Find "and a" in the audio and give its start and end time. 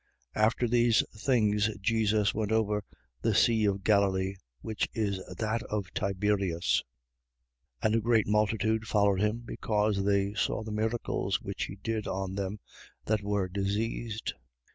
7.85-8.01